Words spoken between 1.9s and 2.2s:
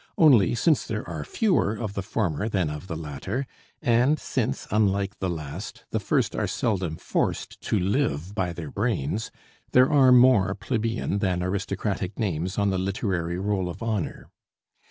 the